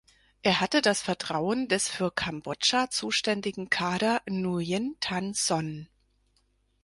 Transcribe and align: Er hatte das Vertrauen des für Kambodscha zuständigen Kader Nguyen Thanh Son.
Er 0.41 0.59
hatte 0.61 0.81
das 0.81 0.99
Vertrauen 1.03 1.67
des 1.67 1.87
für 1.87 2.09
Kambodscha 2.09 2.89
zuständigen 2.89 3.69
Kader 3.69 4.23
Nguyen 4.27 4.97
Thanh 4.99 5.35
Son. 5.35 5.89